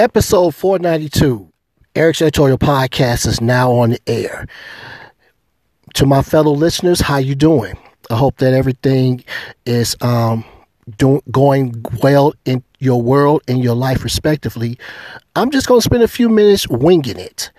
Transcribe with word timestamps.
Episode 0.00 0.54
492, 0.54 1.52
Eric's 1.94 2.22
Editorial 2.22 2.56
Podcast 2.56 3.26
is 3.26 3.42
now 3.42 3.70
on 3.70 3.90
the 3.90 4.00
air. 4.06 4.46
To 5.92 6.06
my 6.06 6.22
fellow 6.22 6.52
listeners, 6.52 7.02
how 7.02 7.18
you 7.18 7.34
doing? 7.34 7.74
I 8.08 8.16
hope 8.16 8.38
that 8.38 8.54
everything 8.54 9.22
is 9.66 9.98
um, 10.00 10.42
do- 10.96 11.20
going 11.30 11.84
well 12.02 12.32
in 12.46 12.64
your 12.78 13.02
world 13.02 13.42
and 13.46 13.62
your 13.62 13.74
life, 13.74 14.02
respectively. 14.02 14.78
I'm 15.36 15.50
just 15.50 15.66
going 15.66 15.82
to 15.82 15.84
spend 15.84 16.02
a 16.02 16.08
few 16.08 16.30
minutes 16.30 16.66
winging 16.66 17.18
it. 17.18 17.52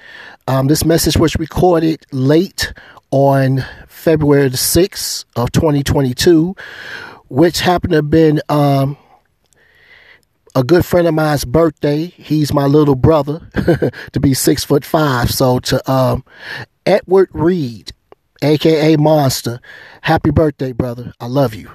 Um, 0.47 0.65
this 0.65 0.83
message 0.83 1.17
was 1.17 1.35
recorded 1.35 2.03
late 2.11 2.73
on 3.11 3.63
February 3.87 4.49
the 4.49 4.57
6th 4.57 5.25
of 5.35 5.51
2022, 5.51 6.55
which 7.27 7.59
happened 7.59 7.91
to 7.91 7.97
have 7.97 8.09
been 8.09 8.41
um, 8.49 8.97
a 10.55 10.63
good 10.63 10.85
friend 10.85 11.07
of 11.07 11.13
mine's 11.13 11.45
birthday. 11.45 12.05
He's 12.05 12.53
my 12.53 12.65
little 12.65 12.95
brother 12.95 13.47
to 14.11 14.19
be 14.19 14.33
six 14.33 14.63
foot 14.63 14.83
five. 14.83 15.31
So 15.31 15.59
to 15.59 15.91
um, 15.91 16.23
Edward 16.85 17.29
Reed, 17.31 17.91
aka 18.41 18.95
Monster, 18.97 19.59
happy 20.01 20.31
birthday, 20.31 20.71
brother. 20.71 21.13
I 21.19 21.27
love 21.27 21.53
you. 21.53 21.71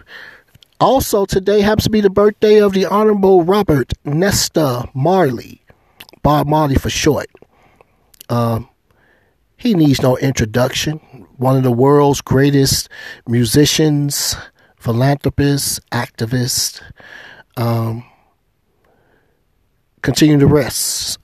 Also, 0.79 1.25
today 1.25 1.63
happens 1.63 1.85
to 1.85 1.91
be 1.91 2.03
the 2.03 2.11
birthday 2.11 2.61
of 2.61 2.75
the 2.75 2.85
Honorable 2.85 3.43
Robert 3.45 3.93
Nesta 4.05 4.89
Marley, 4.95 5.63
Bob 6.23 6.47
Marley 6.47 6.75
for 6.75 6.91
short. 6.91 7.29
Um, 8.29 8.69
he 9.57 9.73
needs 9.73 10.03
no 10.03 10.19
introduction. 10.19 10.99
One 11.39 11.57
of 11.57 11.63
the 11.63 11.73
world's 11.73 12.21
greatest 12.21 12.91
musicians, 13.27 14.37
philanthropists, 14.77 15.81
activists. 15.93 16.83
Um, 17.57 18.05
continue 20.07 20.39
the 20.39 20.47
rest. 20.47 21.19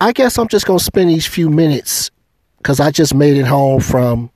I 0.00 0.12
guess 0.12 0.38
I'm 0.38 0.48
just 0.48 0.64
going 0.64 0.78
to 0.78 0.84
spend 0.84 1.10
these 1.10 1.26
few 1.26 1.50
minutes 1.50 2.10
because 2.56 2.80
I 2.80 2.90
just 2.90 3.14
made 3.14 3.36
it 3.36 3.44
home 3.44 3.80
from 3.80 4.30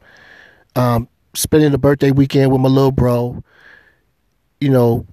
um, 0.77 1.09
spending 1.33 1.73
the 1.73 1.79
birthday 1.79 2.11
weekend 2.11 2.53
with 2.53 2.61
my 2.61 2.69
little 2.69 2.92
bro. 2.92 3.42
You 4.61 4.69
know, 4.69 5.07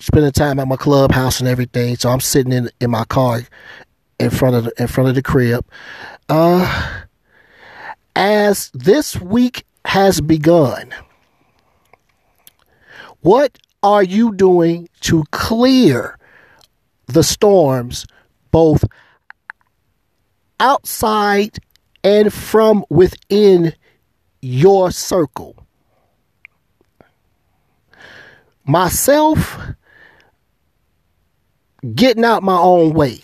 spending 0.00 0.32
time 0.32 0.58
at 0.58 0.66
my 0.66 0.74
clubhouse 0.74 1.38
and 1.38 1.48
everything. 1.48 1.94
So 1.94 2.10
I'm 2.10 2.18
sitting 2.18 2.52
in 2.52 2.68
in 2.80 2.90
my 2.90 3.04
car 3.04 3.42
in 4.18 4.30
front 4.30 4.56
of 4.56 4.64
the, 4.64 4.72
in 4.78 4.88
front 4.88 5.08
of 5.08 5.14
the 5.14 5.22
crib. 5.22 5.64
Uh, 6.28 7.04
as 8.16 8.68
this 8.74 9.16
week 9.20 9.64
has 9.84 10.20
begun, 10.20 10.92
what 13.20 13.58
are 13.84 14.02
you 14.02 14.34
doing 14.34 14.88
to 15.02 15.22
clear 15.30 16.18
the 17.12 17.22
storms 17.22 18.06
both 18.50 18.84
outside 20.60 21.58
and 22.04 22.32
from 22.32 22.84
within 22.90 23.74
your 24.40 24.90
circle? 24.90 25.66
Myself, 28.64 29.58
getting 31.94 32.24
out 32.24 32.42
my 32.42 32.58
own 32.58 32.92
way 32.92 33.20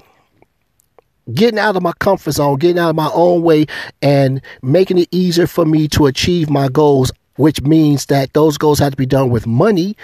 getting 1.32 1.58
out 1.58 1.76
of 1.76 1.82
my 1.82 1.92
comfort 1.98 2.32
zone, 2.32 2.56
getting 2.56 2.78
out 2.78 2.90
of 2.90 2.96
my 2.96 3.10
own 3.12 3.42
way, 3.42 3.66
and 4.02 4.40
making 4.62 4.98
it 4.98 5.08
easier 5.10 5.46
for 5.46 5.64
me 5.64 5.88
to 5.88 6.06
achieve 6.06 6.48
my 6.50 6.68
goals. 6.68 7.12
Which 7.38 7.62
means 7.62 8.06
that 8.06 8.34
those 8.34 8.58
goals 8.58 8.78
have 8.80 8.90
to 8.90 8.96
be 8.96 9.06
done 9.06 9.30
with 9.30 9.46
money. 9.46 9.96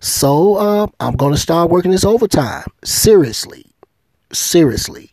So 0.00 0.54
uh, 0.54 0.86
I'm 1.00 1.16
going 1.16 1.34
to 1.34 1.40
start 1.40 1.70
working 1.70 1.90
this 1.90 2.04
overtime. 2.04 2.64
Seriously. 2.84 3.66
Seriously. 4.32 5.10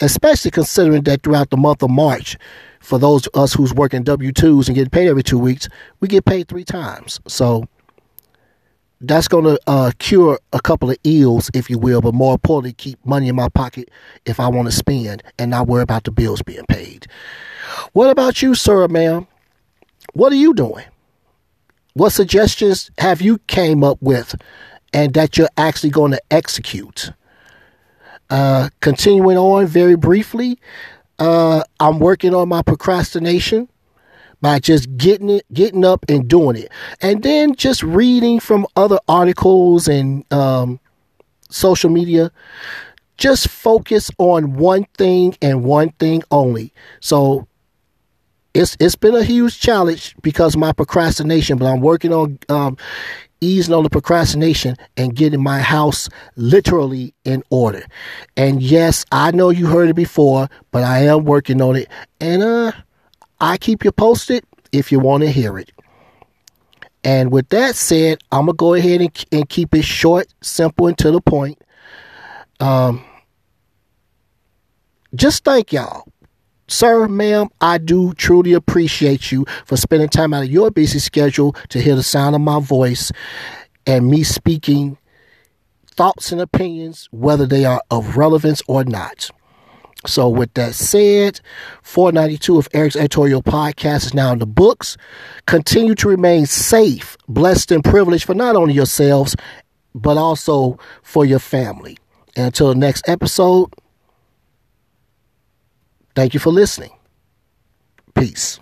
Especially 0.00 0.50
considering 0.50 1.02
that 1.04 1.22
throughout 1.22 1.50
the 1.50 1.56
month 1.56 1.82
of 1.82 1.90
March, 1.90 2.36
for 2.80 2.98
those 2.98 3.26
of 3.28 3.42
us 3.42 3.54
who's 3.54 3.72
working 3.74 4.02
W 4.02 4.32
2s 4.32 4.66
and 4.66 4.74
getting 4.74 4.90
paid 4.90 5.08
every 5.08 5.22
two 5.22 5.38
weeks, 5.38 5.68
we 6.00 6.08
get 6.08 6.24
paid 6.24 6.48
three 6.48 6.64
times. 6.64 7.20
So 7.26 7.64
that's 9.00 9.28
going 9.28 9.44
to 9.44 9.60
uh, 9.66 9.92
cure 9.98 10.40
a 10.52 10.60
couple 10.60 10.90
of 10.90 10.96
ills, 11.04 11.50
if 11.54 11.70
you 11.70 11.78
will, 11.78 12.00
but 12.00 12.14
more 12.14 12.32
importantly, 12.32 12.72
keep 12.72 13.04
money 13.04 13.28
in 13.28 13.36
my 13.36 13.48
pocket 13.48 13.90
if 14.26 14.40
I 14.40 14.48
want 14.48 14.66
to 14.66 14.72
spend 14.72 15.22
and 15.38 15.50
not 15.50 15.68
worry 15.68 15.82
about 15.82 16.04
the 16.04 16.10
bills 16.10 16.42
being 16.42 16.66
paid. 16.66 17.06
What 17.92 18.10
about 18.10 18.42
you, 18.42 18.54
sir, 18.54 18.88
ma'am? 18.88 19.26
What 20.12 20.32
are 20.32 20.36
you 20.36 20.54
doing? 20.54 20.84
What 21.94 22.10
suggestions 22.10 22.90
have 22.98 23.20
you 23.20 23.38
came 23.46 23.82
up 23.82 23.98
with 24.00 24.34
and 24.92 25.14
that 25.14 25.36
you're 25.36 25.48
actually 25.56 25.90
going 25.90 26.12
to 26.12 26.22
execute? 26.30 27.12
Uh, 28.30 28.68
continuing 28.80 29.36
on 29.36 29.66
very 29.66 29.96
briefly, 29.96 30.58
uh, 31.18 31.64
I'm 31.80 31.98
working 31.98 32.34
on 32.34 32.48
my 32.48 32.62
procrastination 32.62 33.68
by 34.40 34.60
just 34.60 34.96
getting 34.96 35.30
it, 35.30 35.44
getting 35.52 35.84
up 35.84 36.04
and 36.08 36.28
doing 36.28 36.56
it, 36.56 36.70
and 37.00 37.22
then 37.22 37.54
just 37.56 37.82
reading 37.82 38.38
from 38.38 38.66
other 38.76 39.00
articles 39.08 39.88
and 39.88 40.30
um, 40.32 40.78
social 41.50 41.90
media. 41.90 42.30
Just 43.16 43.48
focus 43.48 44.12
on 44.18 44.54
one 44.54 44.84
thing 44.96 45.36
and 45.42 45.64
one 45.64 45.90
thing 45.92 46.22
only. 46.30 46.72
So 47.00 47.47
it's 48.54 48.76
it's 48.80 48.96
been 48.96 49.14
a 49.14 49.22
huge 49.24 49.60
challenge 49.60 50.14
because 50.22 50.54
of 50.54 50.60
my 50.60 50.72
procrastination, 50.72 51.58
but 51.58 51.66
I'm 51.66 51.80
working 51.80 52.12
on 52.12 52.38
um, 52.48 52.76
easing 53.40 53.74
on 53.74 53.84
the 53.84 53.90
procrastination 53.90 54.76
and 54.96 55.14
getting 55.14 55.42
my 55.42 55.60
house 55.60 56.08
literally 56.36 57.14
in 57.24 57.42
order. 57.50 57.84
And 58.36 58.62
yes, 58.62 59.04
I 59.12 59.30
know 59.30 59.50
you 59.50 59.66
heard 59.66 59.88
it 59.88 59.96
before, 59.96 60.48
but 60.70 60.82
I 60.82 61.00
am 61.00 61.24
working 61.24 61.60
on 61.60 61.76
it, 61.76 61.88
and 62.20 62.42
uh 62.42 62.72
I 63.40 63.56
keep 63.56 63.84
you 63.84 63.92
posted 63.92 64.44
if 64.72 64.90
you 64.90 64.98
want 64.98 65.22
to 65.22 65.30
hear 65.30 65.58
it. 65.58 65.70
And 67.04 67.30
with 67.30 67.48
that 67.50 67.76
said, 67.76 68.18
I'm 68.32 68.46
to 68.46 68.52
go 68.52 68.74
ahead 68.74 69.00
and, 69.00 69.24
and 69.30 69.48
keep 69.48 69.74
it 69.74 69.84
short, 69.84 70.26
simple, 70.42 70.88
and 70.88 70.98
to 70.98 71.12
the 71.12 71.20
point. 71.20 71.62
Um, 72.60 73.04
just 75.14 75.44
thank 75.44 75.72
y'all. 75.72 76.04
Sir, 76.68 77.08
ma'am, 77.08 77.48
I 77.62 77.78
do 77.78 78.12
truly 78.12 78.52
appreciate 78.52 79.32
you 79.32 79.46
for 79.64 79.78
spending 79.78 80.10
time 80.10 80.34
out 80.34 80.44
of 80.44 80.50
your 80.50 80.70
busy 80.70 80.98
schedule 80.98 81.56
to 81.70 81.80
hear 81.80 81.96
the 81.96 82.02
sound 82.02 82.34
of 82.34 82.42
my 82.42 82.60
voice 82.60 83.10
and 83.86 84.06
me 84.06 84.22
speaking 84.22 84.98
thoughts 85.86 86.30
and 86.30 86.42
opinions, 86.42 87.08
whether 87.10 87.46
they 87.46 87.64
are 87.64 87.82
of 87.90 88.18
relevance 88.18 88.62
or 88.68 88.84
not. 88.84 89.30
So, 90.06 90.28
with 90.28 90.52
that 90.54 90.74
said, 90.74 91.40
492 91.82 92.58
of 92.58 92.68
Eric's 92.72 92.94
Editorial 92.94 93.42
Podcast 93.42 94.06
is 94.06 94.14
now 94.14 94.30
in 94.32 94.38
the 94.38 94.46
books. 94.46 94.96
Continue 95.46 95.94
to 95.96 96.08
remain 96.08 96.46
safe, 96.46 97.16
blessed, 97.26 97.72
and 97.72 97.82
privileged 97.82 98.24
for 98.24 98.34
not 98.34 98.54
only 98.54 98.74
yourselves, 98.74 99.34
but 99.94 100.16
also 100.16 100.78
for 101.02 101.24
your 101.24 101.40
family. 101.40 101.96
And 102.36 102.46
until 102.46 102.68
the 102.68 102.74
next 102.76 103.08
episode, 103.08 103.72
thank 106.18 106.34
you 106.34 106.40
for 106.40 106.50
listening. 106.50 106.90
Peace. 108.14 108.58